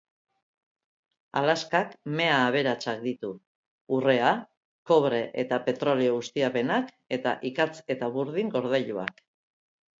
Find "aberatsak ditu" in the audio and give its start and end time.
2.45-3.31